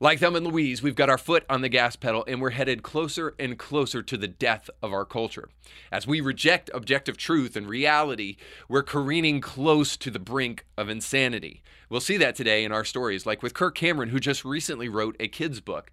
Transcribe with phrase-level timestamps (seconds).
[0.00, 2.84] Like Thelma and Louise, we've got our foot on the gas pedal and we're headed
[2.84, 5.48] closer and closer to the death of our culture.
[5.90, 8.36] As we reject objective truth and reality,
[8.68, 11.64] we're careening close to the brink of insanity.
[11.90, 15.16] We'll see that today in our stories, like with Kirk Cameron, who just recently wrote
[15.18, 15.90] a kid's book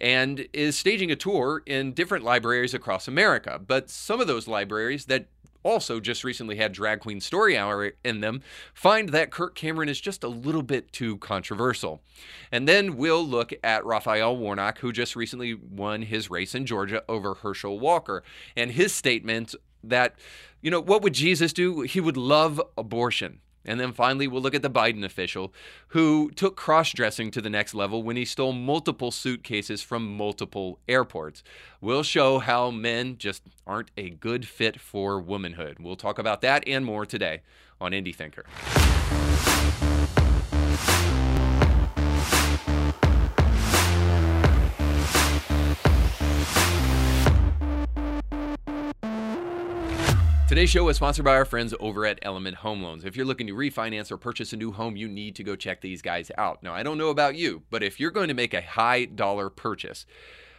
[0.00, 3.60] and is staging a tour in different libraries across America.
[3.66, 5.26] But some of those libraries that
[5.62, 8.42] also just recently had Drag Queen Story Hour in them,
[8.74, 12.02] find that Kirk Cameron is just a little bit too controversial.
[12.50, 17.02] And then we'll look at Raphael Warnock, who just recently won his race in Georgia
[17.08, 18.22] over Herschel Walker,
[18.56, 20.16] and his statement that,
[20.60, 21.82] you know, what would Jesus do?
[21.82, 23.40] He would love abortion.
[23.68, 25.52] And then finally, we'll look at the Biden official
[25.88, 30.78] who took cross dressing to the next level when he stole multiple suitcases from multiple
[30.88, 31.42] airports.
[31.82, 35.76] We'll show how men just aren't a good fit for womanhood.
[35.80, 37.42] We'll talk about that and more today
[37.78, 38.46] on Indie Thinker.
[50.58, 53.04] Today's show is sponsored by our friends over at Element Home Loans.
[53.04, 55.80] If you're looking to refinance or purchase a new home, you need to go check
[55.80, 56.64] these guys out.
[56.64, 59.50] Now, I don't know about you, but if you're going to make a high dollar
[59.50, 60.04] purchase,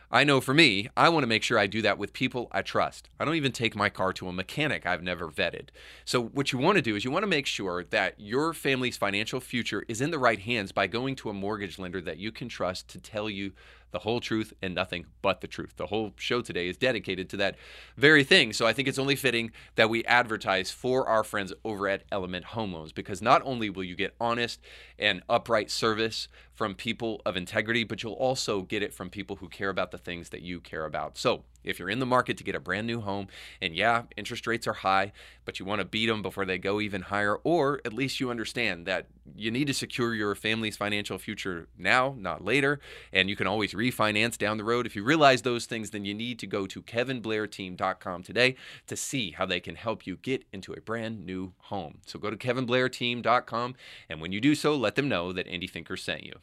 [0.09, 2.61] I know for me, I want to make sure I do that with people I
[2.61, 3.09] trust.
[3.19, 5.67] I don't even take my car to a mechanic I've never vetted.
[6.05, 8.95] So, what you want to do is you want to make sure that your family's
[8.95, 12.31] financial future is in the right hands by going to a mortgage lender that you
[12.31, 13.51] can trust to tell you
[13.91, 15.73] the whole truth and nothing but the truth.
[15.77, 17.55] The whole show today is dedicated to that
[17.97, 18.53] very thing.
[18.53, 22.45] So I think it's only fitting that we advertise for our friends over at Element
[22.45, 24.59] Home Loans because not only will you get honest
[24.97, 29.47] and upright service from people of integrity, but you'll also get it from people who
[29.47, 31.17] care about the things that you care about.
[31.17, 33.27] So if you're in the market to get a brand new home,
[33.61, 35.11] and yeah, interest rates are high,
[35.45, 38.29] but you want to beat them before they go even higher, or at least you
[38.29, 42.79] understand that you need to secure your family's financial future now, not later,
[43.13, 44.85] and you can always refinance down the road.
[44.85, 48.55] If you realize those things, then you need to go to kevinblairteam.com today
[48.87, 51.99] to see how they can help you get into a brand new home.
[52.05, 53.75] So go to kevinblairteam.com,
[54.09, 56.33] and when you do so, let them know that Indie Thinker sent you.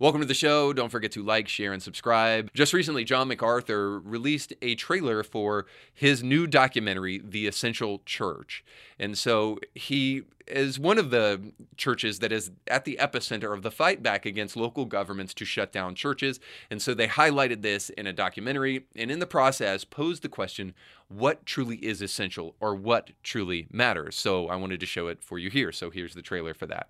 [0.00, 0.72] Welcome to the show.
[0.72, 2.50] Don't forget to like, share, and subscribe.
[2.52, 8.64] Just recently, John MacArthur released a trailer for his new documentary, The Essential Church.
[8.98, 13.70] And so he is one of the churches that is at the epicenter of the
[13.70, 16.40] fight back against local governments to shut down churches.
[16.72, 20.74] And so they highlighted this in a documentary and in the process posed the question
[21.06, 24.16] what truly is essential or what truly matters?
[24.16, 25.70] So I wanted to show it for you here.
[25.70, 26.88] So here's the trailer for that.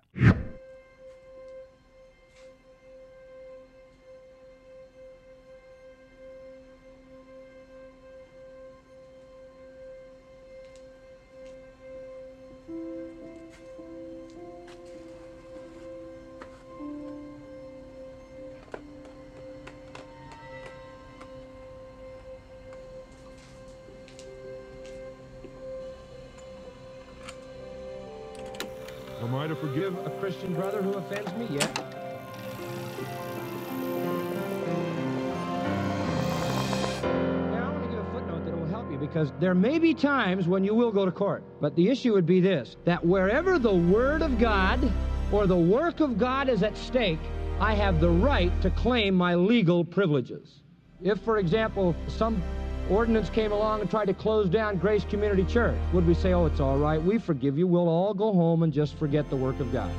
[39.55, 41.43] May be times when you will go to court.
[41.61, 44.91] But the issue would be this that wherever the Word of God
[45.31, 47.19] or the work of God is at stake,
[47.59, 50.61] I have the right to claim my legal privileges.
[51.01, 52.41] If, for example, some
[52.89, 56.45] ordinance came along and tried to close down Grace Community Church, would we say, oh,
[56.45, 59.59] it's all right, we forgive you, we'll all go home and just forget the work
[59.59, 59.91] of God?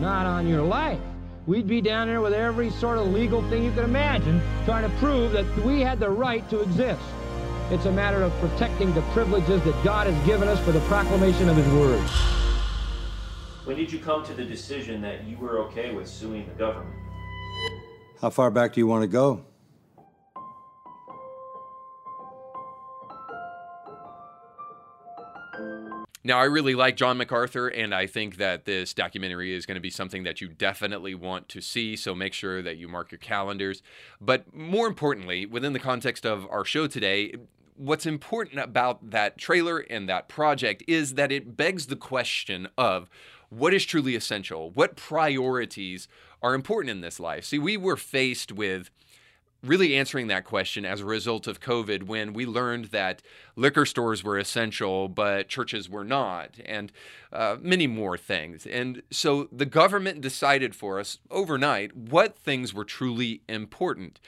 [0.00, 1.00] Not on your life.
[1.46, 4.96] We'd be down there with every sort of legal thing you could imagine, trying to
[4.98, 7.02] prove that we had the right to exist.
[7.72, 11.48] It's a matter of protecting the privileges that God has given us for the proclamation
[11.48, 12.02] of His Word.
[13.64, 16.94] When did you come to the decision that you were okay with suing the government?
[18.20, 19.42] How far back do you want to go?
[26.24, 29.80] Now, I really like John MacArthur, and I think that this documentary is going to
[29.80, 31.96] be something that you definitely want to see.
[31.96, 33.82] So make sure that you mark your calendars.
[34.20, 37.32] But more importantly, within the context of our show today,
[37.76, 43.08] what's important about that trailer and that project is that it begs the question of
[43.48, 44.70] what is truly essential?
[44.70, 46.08] What priorities
[46.42, 47.44] are important in this life?
[47.44, 48.90] See, we were faced with
[49.62, 53.22] really answering that question as a result of COVID when we learned that
[53.54, 56.90] liquor stores were essential, but churches were not, and
[57.32, 58.66] uh, many more things.
[58.66, 64.18] And so the government decided for us overnight what things were truly important.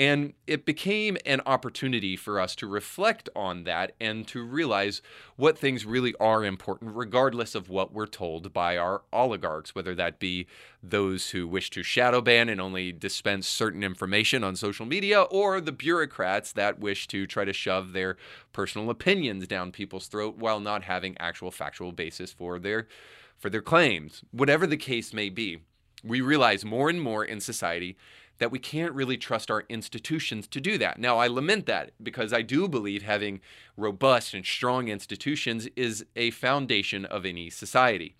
[0.00, 5.02] And it became an opportunity for us to reflect on that and to realize
[5.36, 10.18] what things really are important, regardless of what we're told by our oligarchs, whether that
[10.18, 10.46] be
[10.82, 15.60] those who wish to shadow ban and only dispense certain information on social media, or
[15.60, 18.16] the bureaucrats that wish to try to shove their
[18.54, 22.88] personal opinions down people's throat while not having actual factual basis for their
[23.36, 24.22] for their claims.
[24.30, 25.58] Whatever the case may be,
[26.02, 27.98] we realize more and more in society
[28.40, 30.98] that we can't really trust our institutions to do that.
[30.98, 33.40] Now, I lament that because I do believe having
[33.76, 38.16] robust and strong institutions is a foundation of any society.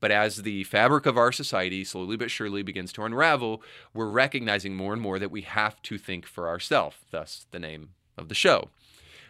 [0.00, 3.62] But as the fabric of our society slowly but surely begins to unravel,
[3.94, 7.90] we're recognizing more and more that we have to think for ourselves, thus the name
[8.18, 8.68] of the show.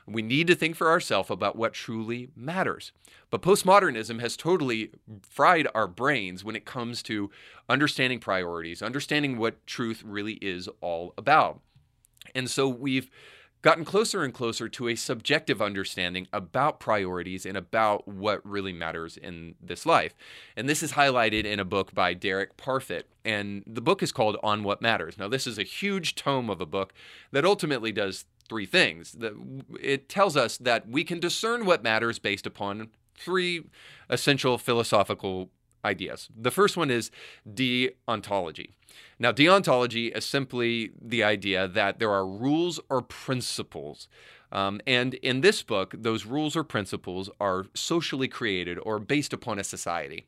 [0.07, 2.93] We need to think for ourselves about what truly matters.
[3.31, 4.91] But postmodernism has totally
[5.23, 7.31] fried our brains when it comes to
[7.69, 11.61] understanding priorities, understanding what truth really is all about.
[12.35, 13.11] And so we've
[13.65, 19.17] gotten closer and closer to a subjective understanding about priorities and about what really matters
[19.17, 20.15] in this life.
[20.55, 23.05] And this is highlighted in a book by Derek Parfit.
[23.25, 25.17] And the book is called On What Matters.
[25.17, 26.93] Now, this is a huge tome of a book
[27.33, 29.17] that ultimately does three things.
[29.81, 33.65] It tells us that we can discern what matters based upon three
[34.11, 35.51] essential philosophical
[35.85, 36.29] ideas.
[36.37, 37.11] The first one is
[37.49, 38.71] deontology.
[39.19, 44.09] Now, deontology is simply the idea that there are rules or principles
[44.55, 49.59] um, and in this book, those rules or principles are socially created or based upon
[49.59, 50.27] a society.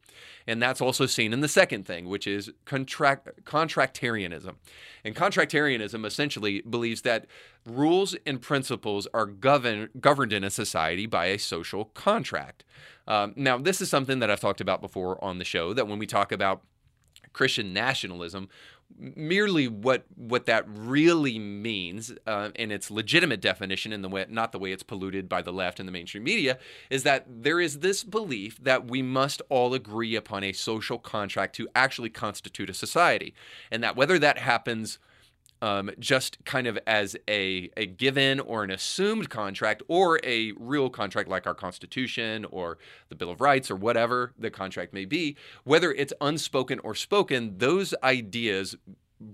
[0.49, 4.57] And that's also seen in the second thing, which is contract, contractarianism.
[5.05, 7.27] And contractarianism essentially believes that
[7.65, 12.65] rules and principles are govern, governed in a society by a social contract.
[13.07, 16.01] Um, now, this is something that I've talked about before on the show that when
[16.01, 16.63] we talk about
[17.37, 18.49] Christian nationalism,
[18.99, 24.53] merely what what that really means uh, in its legitimate definition in the way not
[24.53, 26.57] the way it's polluted by the left and the mainstream media
[26.89, 31.55] is that there is this belief that we must all agree upon a social contract
[31.57, 33.35] to actually constitute a society
[33.71, 34.99] and that whether that happens
[35.63, 40.91] um, just kind of as a, a given or an assumed contract or a real
[40.91, 45.37] contract like our Constitution or the Bill of Rights or whatever the contract may be,
[45.65, 48.77] whether it's unspoken or spoken, those ideas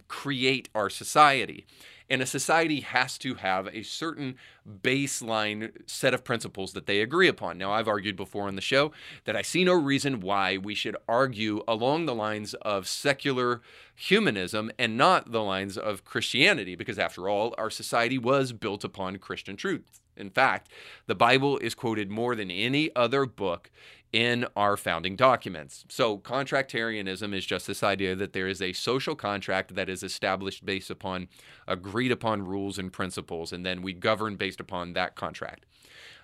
[0.08, 1.66] create our society.
[2.12, 4.36] And a society has to have a certain
[4.82, 7.56] baseline set of principles that they agree upon.
[7.56, 8.92] Now, I've argued before on the show
[9.24, 13.62] that I see no reason why we should argue along the lines of secular
[13.94, 19.16] humanism and not the lines of Christianity, because after all, our society was built upon
[19.16, 20.02] Christian truth.
[20.14, 20.70] In fact,
[21.06, 23.70] the Bible is quoted more than any other book
[24.12, 25.84] in our founding documents.
[25.88, 30.64] So, contractarianism is just this idea that there is a social contract that is established
[30.64, 31.28] based upon
[31.66, 35.64] agreed upon rules and principles, and then we govern based upon that contract.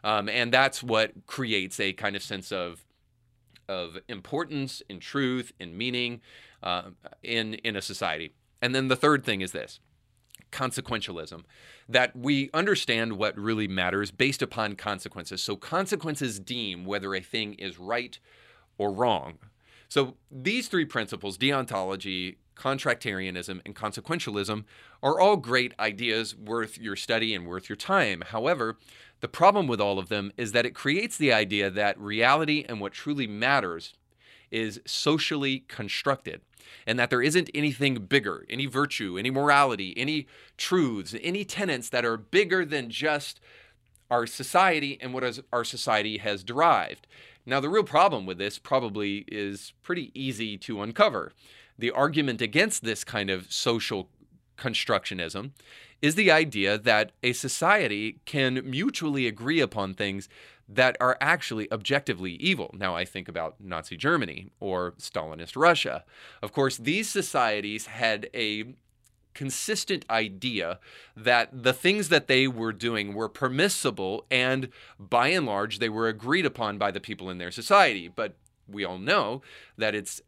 [0.04, 2.84] Um, and that's what creates a kind of sense of
[3.68, 6.20] of importance in truth in meaning
[6.62, 6.90] uh,
[7.22, 8.32] in in a society.
[8.60, 9.80] And then the third thing is this
[10.52, 11.42] consequentialism
[11.88, 15.42] that we understand what really matters based upon consequences.
[15.42, 18.18] So consequences deem whether a thing is right
[18.76, 19.38] or wrong.
[19.88, 24.64] So these three principles, deontology, contractarianism, and consequentialism,
[25.02, 28.22] are all great ideas worth your study and worth your time.
[28.28, 28.76] However,
[29.20, 32.80] the problem with all of them is that it creates the idea that reality and
[32.80, 33.94] what truly matters
[34.50, 36.40] is socially constructed
[36.86, 42.04] and that there isn't anything bigger, any virtue, any morality, any truths, any tenets that
[42.04, 43.40] are bigger than just
[44.10, 47.06] our society and what our society has derived.
[47.44, 51.32] Now, the real problem with this probably is pretty easy to uncover.
[51.78, 54.08] The argument against this kind of social
[54.58, 55.52] constructionism
[56.02, 60.28] is the idea that a society can mutually agree upon things
[60.68, 62.70] that are actually objectively evil.
[62.74, 66.04] Now, I think about Nazi Germany or Stalinist Russia.
[66.42, 68.74] Of course, these societies had a
[69.34, 70.80] consistent idea
[71.16, 76.08] that the things that they were doing were permissible and by and large they were
[76.08, 78.08] agreed upon by the people in their society.
[78.08, 78.34] But
[78.66, 79.40] we all know
[79.76, 80.20] that it's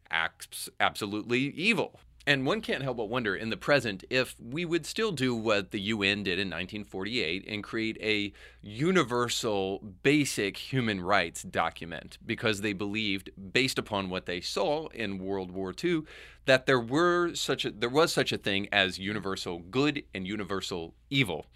[0.79, 1.99] absolutely evil.
[2.27, 5.71] And one can't help but wonder in the present if we would still do what
[5.71, 12.73] the UN did in 1948 and create a universal basic human rights document because they
[12.73, 16.03] believed based upon what they saw in World War II
[16.45, 20.93] that there were such a there was such a thing as universal good and universal
[21.09, 21.47] evil.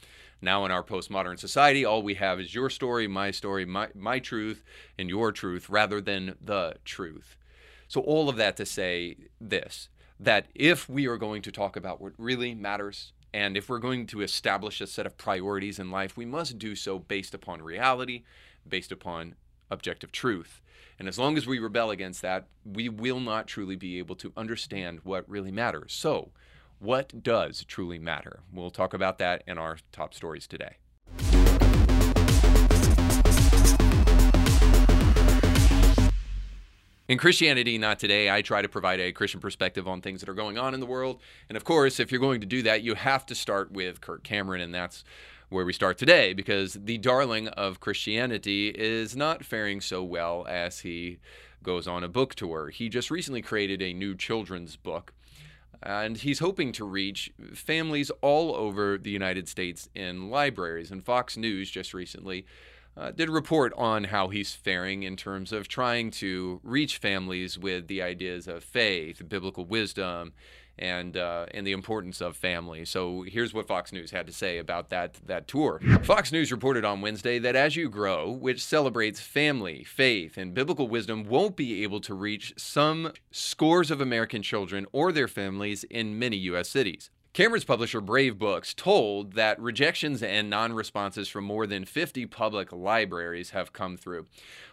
[0.41, 4.17] Now in our postmodern society all we have is your story, my story, my my
[4.17, 4.63] truth
[4.97, 7.37] and your truth rather than the truth.
[7.87, 12.01] So all of that to say this that if we are going to talk about
[12.01, 16.15] what really matters And if we're going to establish a set of priorities in life,
[16.15, 18.23] we must do so based upon reality,
[18.65, 19.35] based upon
[19.69, 20.61] objective truth.
[20.97, 24.31] And as long as we rebel against that, we will not truly be able to
[24.37, 25.91] understand what really matters.
[25.91, 26.31] So,
[26.79, 28.39] what does truly matter?
[28.53, 30.77] We'll talk about that in our top stories today.
[37.07, 40.33] In Christianity Not Today, I try to provide a Christian perspective on things that are
[40.33, 41.21] going on in the world.
[41.47, 44.23] And of course, if you're going to do that, you have to start with Kirk
[44.23, 45.03] Cameron, and that's
[45.49, 50.79] where we start today because the darling of Christianity is not faring so well as
[50.79, 51.19] he
[51.61, 52.69] goes on a book tour.
[52.69, 55.13] He just recently created a new children's book,
[55.83, 60.89] and he's hoping to reach families all over the United States in libraries.
[60.89, 62.47] And Fox News just recently
[62.97, 67.87] uh, did report on how he's faring in terms of trying to reach families with
[67.87, 70.33] the ideas of faith, biblical wisdom,
[70.77, 72.85] and uh, and the importance of family.
[72.85, 75.79] So here's what Fox News had to say about that that tour.
[76.03, 80.87] Fox News reported on Wednesday that As You Grow, which celebrates family, faith, and biblical
[80.87, 86.19] wisdom, won't be able to reach some scores of American children or their families in
[86.19, 86.69] many U.S.
[86.69, 87.09] cities.
[87.35, 92.71] Cameron's publisher, Brave Books, told that rejections and non responses from more than 50 public
[92.71, 94.25] libraries have come through.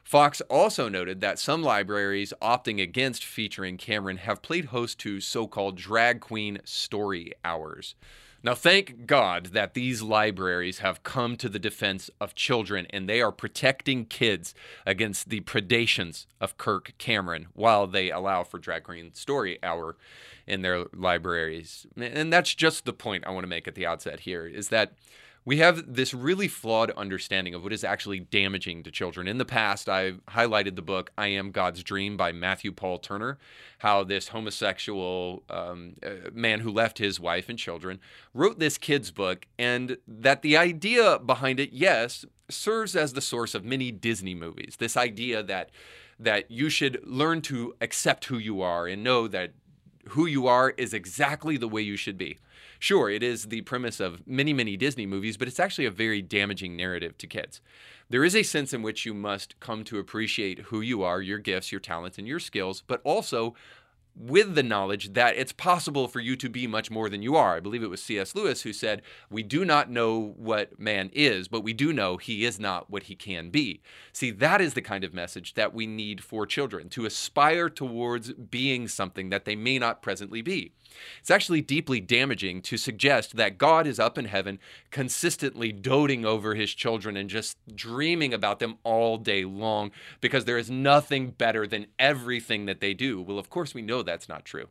[0.05, 5.49] Fox also noted that some libraries opting against featuring Cameron have played host to so
[5.49, 7.97] called drag queen story hours.
[8.45, 13.21] Now, thank God that these libraries have come to the defense of children and they
[13.21, 14.53] are protecting kids
[14.85, 19.97] against the predations of Kirk Cameron while they allow for Drag Queen Story Hour
[20.45, 21.87] in their libraries.
[21.97, 24.93] And that's just the point I want to make at the outset here is that
[25.45, 29.27] we have this really flawed understanding of what is actually damaging to children.
[29.27, 33.39] In the past, I've highlighted the book I Am God's Dream by Matthew Paul Turner,
[33.79, 37.99] how this homosexual um, uh, man who left his wife and children
[38.33, 43.55] wrote this kid's book, and that the idea behind it, yes, serves as the source
[43.55, 44.77] of many Disney movies.
[44.79, 45.71] This idea that
[46.21, 49.53] that you should learn to accept who you are and know that
[50.11, 52.39] who you are is exactly the way you should be.
[52.83, 56.21] Sure, it is the premise of many, many Disney movies, but it's actually a very
[56.21, 57.61] damaging narrative to kids.
[58.11, 61.39] There is a sense in which you must come to appreciate who you are, your
[61.39, 63.55] gifts, your talents, and your skills, but also
[64.15, 67.57] with the knowledge that it's possible for you to be much more than you are.
[67.57, 68.35] I believe it was C.S.
[68.35, 72.45] Lewis who said, We do not know what man is, but we do know he
[72.45, 73.81] is not what he can be.
[74.13, 78.33] See, that is the kind of message that we need for children to aspire towards
[78.33, 80.73] being something that they may not presently be.
[81.21, 84.59] It's actually deeply damaging to suggest that God is up in heaven
[84.91, 89.91] consistently doting over his children and just dreaming about them all day long
[90.21, 93.23] because there is nothing better than everything that they do.
[93.23, 94.69] Well, of course, we know that's not true.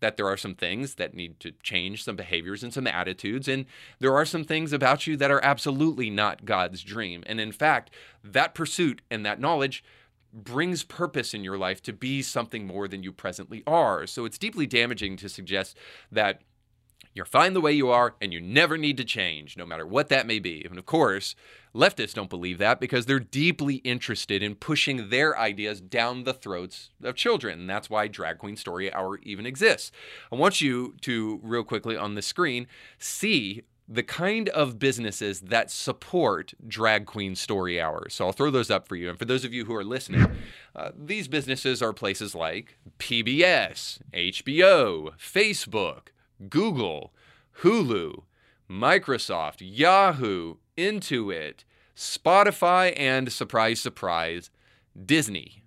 [0.00, 3.66] That there are some things that need to change, some behaviors and some attitudes, and
[3.98, 7.22] there are some things about you that are absolutely not God's dream.
[7.26, 7.90] And in fact,
[8.24, 9.84] that pursuit and that knowledge
[10.32, 14.06] brings purpose in your life to be something more than you presently are.
[14.06, 15.76] So it's deeply damaging to suggest
[16.12, 16.40] that
[17.14, 20.08] you're fine the way you are and you never need to change, no matter what
[20.08, 20.64] that may be.
[20.64, 21.34] And of course,
[21.74, 26.90] leftists don't believe that because they're deeply interested in pushing their ideas down the throats
[27.02, 27.60] of children.
[27.60, 29.92] And that's why Drag Queen Story Hour even exists.
[30.32, 32.66] I want you to, real quickly on the screen,
[32.98, 38.14] see the kind of businesses that support drag queen story hours.
[38.14, 39.10] So I'll throw those up for you.
[39.10, 40.30] And for those of you who are listening,
[40.76, 46.08] uh, these businesses are places like PBS, HBO, Facebook,
[46.48, 47.12] Google,
[47.62, 48.22] Hulu,
[48.70, 54.50] Microsoft, Yahoo, Intuit, Spotify, and surprise, surprise,
[55.04, 55.62] Disney.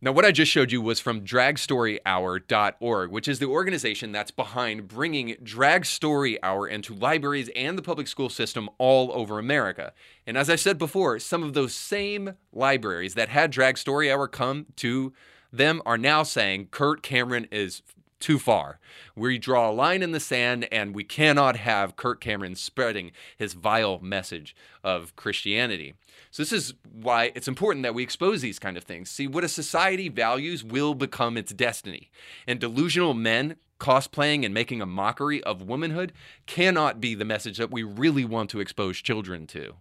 [0.00, 4.88] Now, what I just showed you was from dragstoryhour.org, which is the organization that's behind
[4.88, 9.92] bringing Drag Story Hour into libraries and the public school system all over America.
[10.26, 14.28] And as I said before, some of those same libraries that had Drag Story Hour
[14.28, 15.12] come to
[15.52, 17.82] them are now saying Kirk Cameron is
[18.20, 18.78] too far.
[19.14, 23.54] We draw a line in the sand and we cannot have Kirk Cameron spreading his
[23.54, 25.94] vile message of Christianity.
[26.30, 29.10] So this is why it's important that we expose these kind of things.
[29.10, 32.10] See, what a society values will become its destiny.
[32.46, 36.12] And delusional men cosplaying and making a mockery of womanhood
[36.46, 39.74] cannot be the message that we really want to expose children to.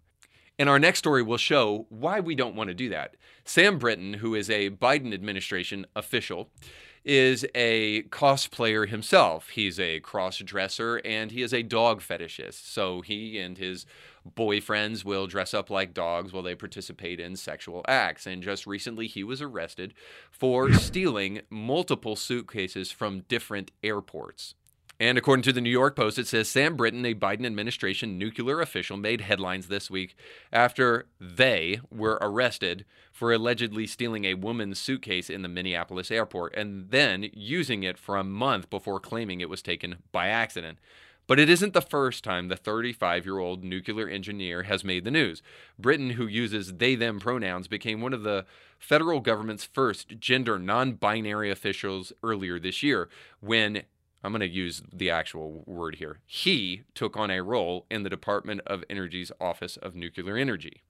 [0.58, 3.16] And our next story will show why we don't want to do that.
[3.44, 6.50] Sam Britton, who is a Biden administration official,
[7.06, 9.50] is a cosplayer himself.
[9.50, 12.66] He's a cross dresser and he is a dog fetishist.
[12.66, 13.86] So he and his
[14.28, 18.26] boyfriends will dress up like dogs while they participate in sexual acts.
[18.26, 19.94] And just recently, he was arrested
[20.32, 24.56] for stealing multiple suitcases from different airports.
[25.00, 28.62] And according to the New York Post, it says Sam Britton, a Biden administration nuclear
[28.62, 30.16] official, made headlines this week
[30.54, 36.92] after they were arrested for allegedly stealing a woman's suitcase in the Minneapolis airport and
[36.92, 40.78] then using it for a month before claiming it was taken by accident.
[41.28, 45.12] But it isn't the first time the 35 year old nuclear engineer has made the
[45.12, 45.42] news.
[45.78, 48.46] Brinton, who uses they them pronouns, became one of the
[48.78, 53.10] federal government's first gender non binary officials earlier this year
[53.42, 53.84] when.
[54.26, 56.20] I'm going to use the actual word here.
[56.26, 60.82] He took on a role in the Department of Energy's Office of Nuclear Energy.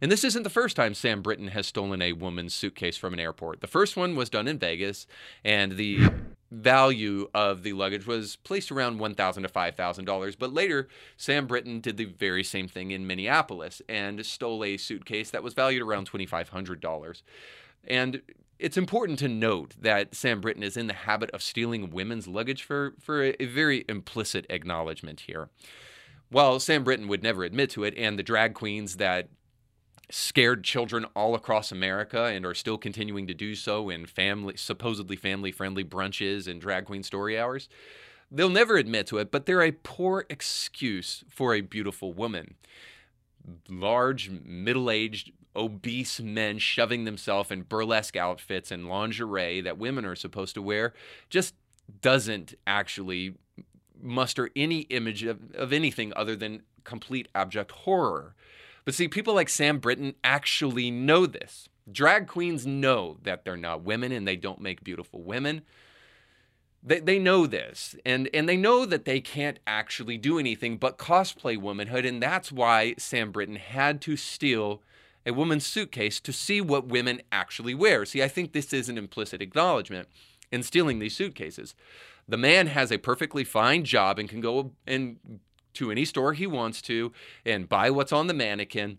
[0.00, 3.20] And this isn't the first time Sam Britton has stolen a woman's suitcase from an
[3.20, 3.60] airport.
[3.60, 5.06] The first one was done in Vegas,
[5.44, 6.10] and the
[6.50, 10.36] value of the luggage was placed around $1,000 to $5,000.
[10.38, 15.30] But later, Sam Britton did the very same thing in Minneapolis and stole a suitcase
[15.30, 17.22] that was valued around $2,500.
[17.86, 18.22] And
[18.58, 22.62] it's important to note that Sam Britton is in the habit of stealing women's luggage
[22.62, 25.48] for, for a, a very implicit acknowledgement here.
[26.30, 29.28] While Sam Britton would never admit to it, and the drag queens that
[30.10, 35.16] scared children all across America and are still continuing to do so in family supposedly
[35.16, 37.68] family friendly brunches and drag queen story hours.
[38.30, 42.54] They'll never admit to it, but they're a poor excuse for a beautiful woman.
[43.68, 50.54] Large, middle-aged, obese men shoving themselves in burlesque outfits and lingerie that women are supposed
[50.54, 50.92] to wear
[51.30, 51.54] just
[52.00, 53.34] doesn't actually
[54.00, 58.34] muster any image of, of anything other than complete abject horror.
[58.84, 61.68] But see, people like Sam Britton actually know this.
[61.90, 65.62] Drag queens know that they're not women and they don't make beautiful women.
[66.82, 70.96] They, they know this and, and they know that they can't actually do anything but
[70.96, 72.04] cosplay womanhood.
[72.04, 74.82] And that's why Sam Britton had to steal
[75.26, 78.04] a woman's suitcase to see what women actually wear.
[78.04, 80.08] See, I think this is an implicit acknowledgement
[80.50, 81.74] in stealing these suitcases.
[82.26, 85.18] The man has a perfectly fine job and can go and
[85.74, 87.12] to any store he wants to
[87.44, 88.98] and buy what's on the mannequin.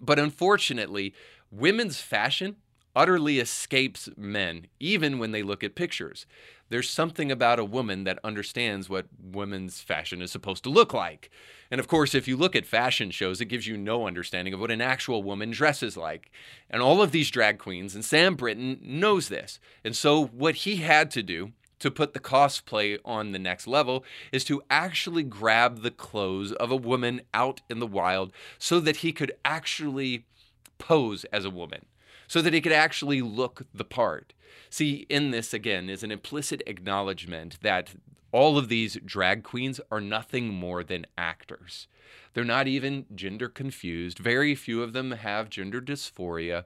[0.00, 1.14] But unfortunately,
[1.50, 2.56] women's fashion
[2.98, 6.26] utterly escapes men, even when they look at pictures.
[6.68, 11.30] There's something about a woman that understands what women's fashion is supposed to look like.
[11.70, 14.58] And of course, if you look at fashion shows, it gives you no understanding of
[14.58, 16.32] what an actual woman dresses like.
[16.68, 19.60] And all of these drag queens, and Sam Britton knows this.
[19.84, 24.04] And so, what he had to do to put the cosplay on the next level
[24.32, 28.96] is to actually grab the clothes of a woman out in the wild so that
[28.96, 30.26] he could actually
[30.78, 31.86] pose as a woman,
[32.28, 34.34] so that he could actually look the part.
[34.70, 37.94] See, in this again is an implicit acknowledgement that
[38.30, 41.88] all of these drag queens are nothing more than actors.
[42.34, 44.18] They're not even gender confused.
[44.18, 46.64] Very few of them have gender dysphoria.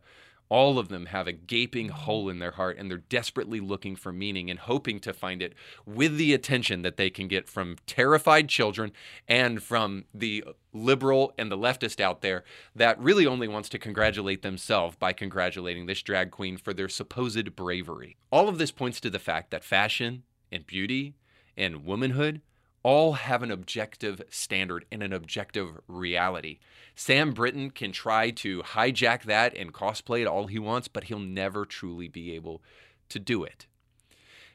[0.52, 4.12] All of them have a gaping hole in their heart and they're desperately looking for
[4.12, 5.54] meaning and hoping to find it
[5.86, 8.92] with the attention that they can get from terrified children
[9.26, 12.44] and from the liberal and the leftist out there
[12.76, 17.56] that really only wants to congratulate themselves by congratulating this drag queen for their supposed
[17.56, 18.18] bravery.
[18.30, 21.14] All of this points to the fact that fashion and beauty
[21.56, 22.42] and womanhood
[22.82, 26.58] all have an objective standard and an objective reality.
[26.94, 31.18] Sam Britton can try to hijack that and cosplay it all he wants, but he'll
[31.18, 32.62] never truly be able
[33.08, 33.66] to do it.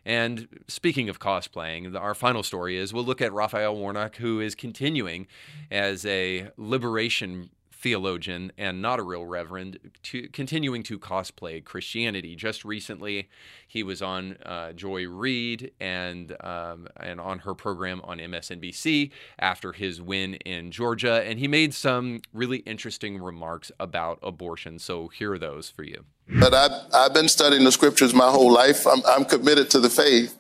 [0.06, 4.56] And speaking of cosplaying, our final story is we'll look at Raphael Warnock, who is
[4.56, 5.28] continuing
[5.70, 12.36] as a liberation theologian and not a real reverend, to, continuing to cosplay Christianity.
[12.36, 13.30] Just recently,
[13.68, 19.74] he was on uh, Joy Reid and um, and on her program on MSNBC after
[19.74, 24.80] his win in Georgia, and he made some really interesting remarks about abortion.
[24.80, 26.06] So here are those for you.
[26.40, 28.86] But I've, I've been studying the scriptures my whole life.
[28.86, 30.38] I'm, I'm committed to the faith.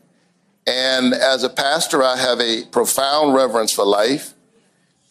[0.65, 4.33] And as a pastor, I have a profound reverence for life.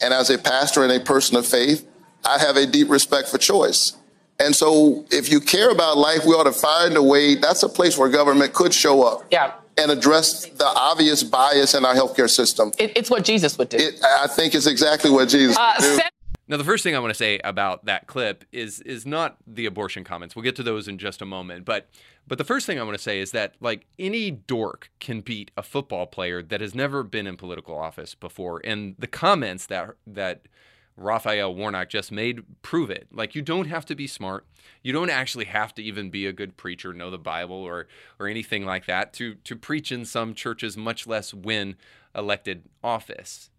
[0.02, 1.88] And as a pastor and a person of faith,
[2.26, 3.96] I have a deep respect for choice.
[4.38, 7.36] And so if you care about life, we ought to find a way.
[7.36, 9.24] That's a place where government could show up.
[9.30, 9.54] Yeah.
[9.78, 12.72] And address the obvious bias in our healthcare system.
[12.78, 13.76] It, it's what Jesus would do.
[13.78, 16.02] It, I think it's exactly what Jesus uh, would do.
[16.48, 19.66] Now, the first thing I want to say about that clip is is not the
[19.66, 20.36] abortion comments.
[20.36, 21.64] We'll get to those in just a moment.
[21.64, 21.88] But
[22.26, 25.50] but the first thing I want to say is that like any dork can beat
[25.56, 28.60] a football player that has never been in political office before.
[28.64, 30.42] And the comments that that
[30.96, 33.08] Raphael Warnock just made prove it.
[33.12, 34.46] Like you don't have to be smart.
[34.82, 37.86] You don't actually have to even be a good preacher, know the Bible or
[38.18, 41.76] or anything like that to to preach in some churches, much less win
[42.14, 43.50] elected office.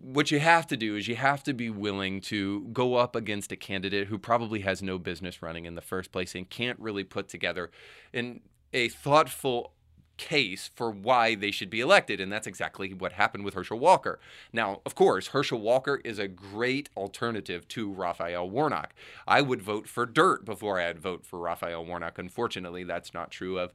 [0.00, 3.52] What you have to do is you have to be willing to go up against
[3.52, 7.04] a candidate who probably has no business running in the first place and can't really
[7.04, 7.70] put together
[8.12, 8.40] in
[8.72, 9.74] a thoughtful
[10.16, 12.20] case for why they should be elected.
[12.20, 14.20] And that's exactly what happened with Herschel Walker.
[14.52, 18.94] Now, of course, Herschel Walker is a great alternative to Raphael Warnock.
[19.26, 22.18] I would vote for dirt before I'd vote for Raphael Warnock.
[22.18, 23.72] Unfortunately, that's not true of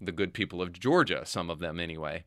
[0.00, 2.24] the good people of Georgia, some of them anyway.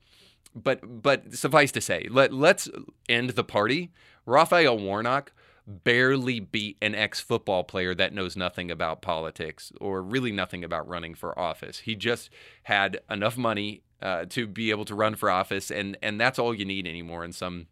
[0.56, 2.70] But but suffice to say, let let's
[3.10, 3.92] end the party.
[4.26, 5.34] Raphael Warnock
[5.68, 10.88] barely beat an ex football player that knows nothing about politics or really nothing about
[10.88, 11.80] running for office.
[11.80, 12.30] He just
[12.64, 16.54] had enough money uh, to be able to run for office, and and that's all
[16.54, 17.68] you need anymore in some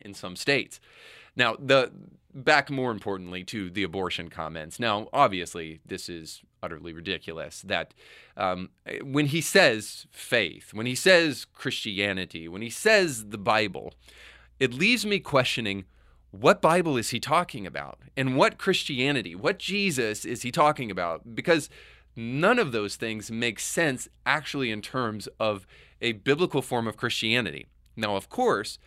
[0.00, 0.80] in some states.
[1.36, 1.92] Now the
[2.32, 4.78] back more importantly to the abortion comments.
[4.78, 7.94] Now obviously this is utterly ridiculous that
[8.36, 8.70] um,
[9.02, 13.94] when he says faith, when he says Christianity, when he says the Bible,
[14.60, 15.86] it leaves me questioning
[16.30, 17.98] what Bible is he talking about?
[18.16, 21.34] And what Christianity, what Jesus is he talking about?
[21.34, 21.68] Because
[22.14, 25.66] none of those things make sense actually in terms of
[26.00, 27.66] a biblical form of Christianity.
[27.96, 28.78] Now, of course,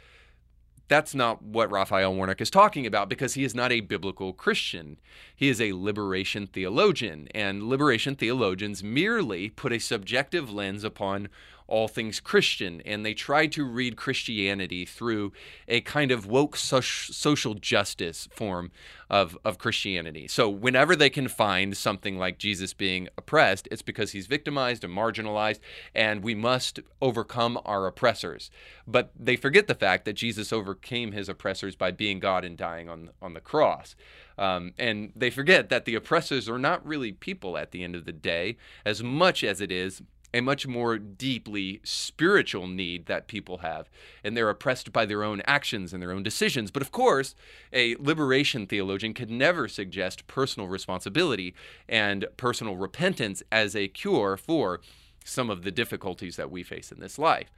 [0.88, 5.00] that's not what Raphael Warnock is talking about because he is not a biblical Christian.
[5.36, 11.30] He is a liberation theologian, and liberation theologians merely put a subjective lens upon
[11.68, 15.34] all things Christian, and they try to read Christianity through
[15.68, 18.72] a kind of woke social justice form
[19.10, 20.28] of, of Christianity.
[20.28, 24.96] So, whenever they can find something like Jesus being oppressed, it's because he's victimized and
[24.96, 25.60] marginalized,
[25.94, 28.50] and we must overcome our oppressors.
[28.88, 32.90] But they forget the fact that Jesus overcame his oppressors by being God and dying
[32.90, 33.96] on, on the cross.
[34.38, 38.06] Um, and they forget that the oppressors are not really people at the end of
[38.06, 40.02] the day, as much as it is
[40.34, 43.90] a much more deeply spiritual need that people have,
[44.24, 46.72] and they're oppressed by their own actions and their own decisions.
[46.72, 47.36] But of course,
[47.72, 51.54] a liberation theologian could never suggest personal responsibility
[51.88, 54.82] and personal repentance as a cure for
[55.24, 57.52] some of the difficulties that we face in this life.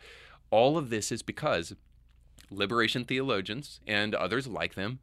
[0.52, 1.76] All of this is because
[2.52, 5.00] liberation theologians and others like them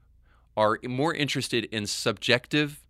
[0.57, 2.81] are more interested in subjective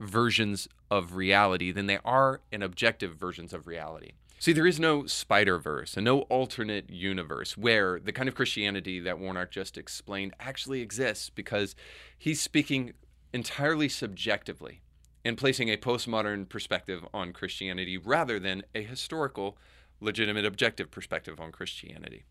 [0.00, 4.12] versions of reality than they are in objective versions of reality.
[4.40, 9.00] See, there is no Spider Verse and no alternate universe where the kind of Christianity
[9.00, 11.74] that Warnock just explained actually exists because
[12.16, 12.92] he's speaking
[13.32, 14.80] entirely subjectively
[15.24, 19.58] and placing a postmodern perspective on Christianity rather than a historical,
[20.00, 22.24] legitimate, objective perspective on Christianity.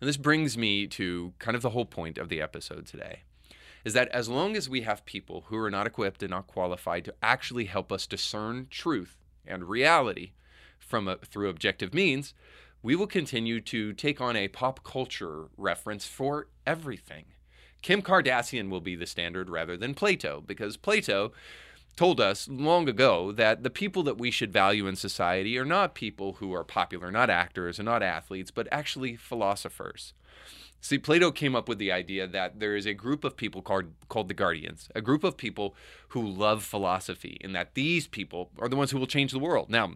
[0.00, 3.22] And this brings me to kind of the whole point of the episode today
[3.84, 7.04] is that as long as we have people who are not equipped and not qualified
[7.04, 9.16] to actually help us discern truth
[9.46, 10.32] and reality
[10.78, 12.34] from a, through objective means,
[12.82, 17.24] we will continue to take on a pop culture reference for everything.
[17.82, 21.32] Kim Kardashian will be the standard rather than Plato, because Plato
[21.96, 25.94] told us long ago that the people that we should value in society are not
[25.94, 30.12] people who are popular, not actors and not athletes, but actually philosophers.
[30.80, 33.86] See, Plato came up with the idea that there is a group of people called,
[34.08, 35.74] called the Guardians, a group of people
[36.08, 39.70] who love philosophy, and that these people are the ones who will change the world.
[39.70, 39.94] Now,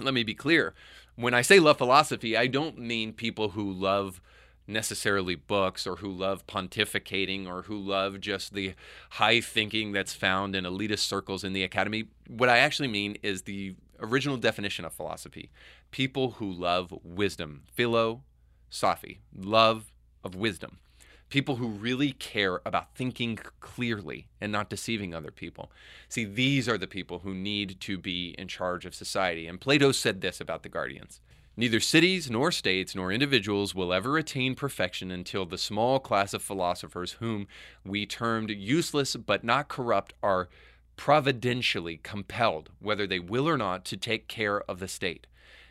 [0.00, 0.74] let me be clear.
[1.14, 4.20] When I say love philosophy, I don't mean people who love
[4.68, 8.74] necessarily books or who love pontificating or who love just the
[9.12, 12.04] high thinking that's found in elitist circles in the academy.
[12.28, 15.50] What I actually mean is the original definition of philosophy
[15.90, 18.22] people who love wisdom, philo,
[18.68, 19.90] sophy, love
[20.22, 20.78] of wisdom.
[21.30, 25.70] People who really care about thinking clearly and not deceiving other people.
[26.08, 29.46] See, these are the people who need to be in charge of society.
[29.46, 31.20] And Plato said this about the guardians
[31.58, 36.40] Neither cities, nor states, nor individuals will ever attain perfection until the small class of
[36.40, 37.48] philosophers, whom
[37.84, 40.48] we termed useless but not corrupt, are
[40.94, 45.26] providentially compelled, whether they will or not, to take care of the state.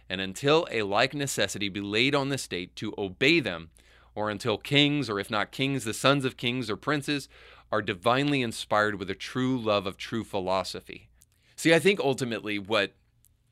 [0.10, 3.70] And until a like necessity be laid on the state to obey them,
[4.14, 7.30] or until kings, or if not kings, the sons of kings or princes,
[7.72, 11.08] are divinely inspired with a true love of true philosophy.
[11.56, 12.92] See, I think ultimately what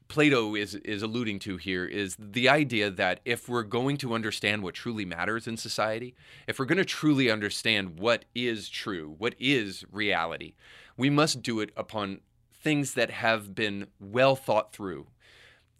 [0.07, 4.61] Plato is, is alluding to here is the idea that if we're going to understand
[4.61, 6.15] what truly matters in society,
[6.47, 10.53] if we're going to truly understand what is true, what is reality,
[10.95, 12.21] we must do it upon
[12.53, 15.07] things that have been well thought through,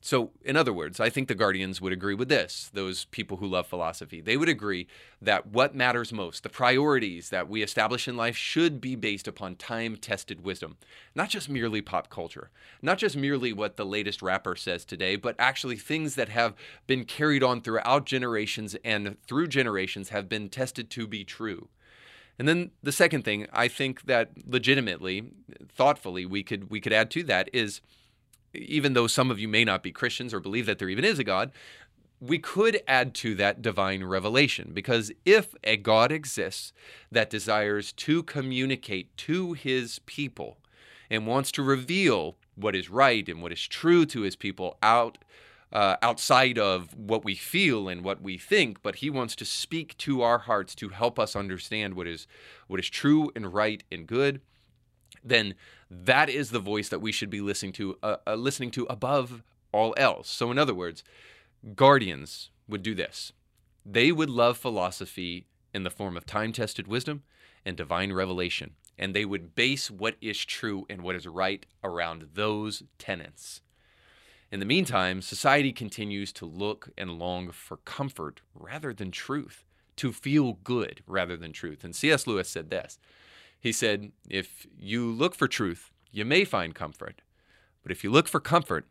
[0.06, 3.48] so, in other words, I think the Guardians would agree with this, those people who
[3.48, 4.22] love philosophy.
[4.22, 4.86] They would agree
[5.20, 9.56] that what matters most, the priorities that we establish in life, should be based upon
[9.56, 10.78] time tested wisdom,
[11.16, 12.52] not just merely pop culture,
[12.84, 16.54] not just merely what the latest rapper says today, but actually things that have
[16.86, 21.68] been carried on throughout generations and through generations have been tested to be true.
[22.38, 25.32] And then the second thing I think that legitimately,
[25.68, 27.82] thoughtfully, we could we could add to that is
[28.58, 31.20] even though some of you may not be Christians or believe that there even is
[31.20, 31.52] a God,
[32.22, 36.74] we could add to that divine revelation because if a God exists
[37.12, 40.58] that desires to communicate to his people
[41.10, 45.18] and wants to reveal what is right and what is true to his people out
[45.74, 49.98] uh, outside of what we feel and what we think, but he wants to speak
[49.98, 52.28] to our hearts to help us understand what is
[52.68, 54.40] what is true and right and good.
[55.22, 55.56] Then
[55.90, 59.44] that is the voice that we should be listening to, uh, uh, listening to above
[59.72, 60.30] all else.
[60.30, 61.04] So, in other words,
[61.76, 63.32] guardians would do this:
[63.86, 67.24] they would love philosophy in the form of time-tested wisdom
[67.66, 72.30] and divine revelation, and they would base what is true and what is right around
[72.34, 73.62] those tenets.
[74.52, 79.66] In the meantime, society continues to look and long for comfort rather than truth,
[79.98, 81.84] to feel good rather than truth.
[81.84, 82.28] And C.S.
[82.28, 83.00] Lewis said this
[83.66, 87.24] He said, If you look for truth, you may find comfort.
[87.82, 88.86] But if you look for comfort,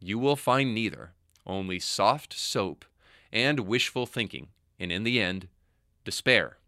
[0.00, 1.12] you will find neither,
[1.46, 2.84] only soft soap
[3.32, 5.48] and wishful thinking, and in the end,
[6.04, 6.58] despair.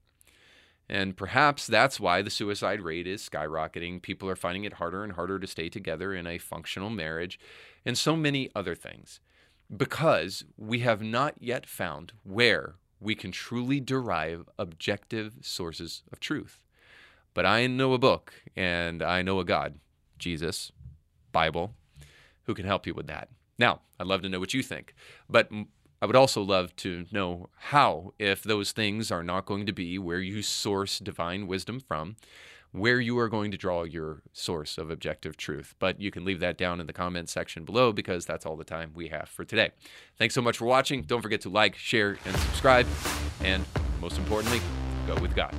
[0.89, 4.01] And perhaps that's why the suicide rate is skyrocketing.
[4.01, 7.39] People are finding it harder and harder to stay together in a functional marriage,
[7.85, 9.21] and so many other things.
[9.77, 16.59] Because we have not yet found where we can truly derive objective sources of truth.
[17.41, 19.79] But I know a book and I know a God,
[20.19, 20.73] Jesus,
[21.33, 21.73] Bible,
[22.43, 23.31] who can help you with that.
[23.59, 24.93] Now, I'd love to know what you think.
[25.27, 25.49] But
[26.03, 29.99] I would also love to know how, if those things are not going to be
[29.99, 32.17] where you source divine wisdom from,
[32.73, 35.75] where you are going to draw your source of objective truth.
[35.79, 38.65] But you can leave that down in the comments section below because that's all the
[38.65, 39.71] time we have for today.
[40.19, 41.05] Thanks so much for watching.
[41.05, 42.87] Don't forget to like, share, and subscribe.
[43.43, 43.65] And
[43.99, 44.61] most importantly,
[45.07, 45.55] go with God.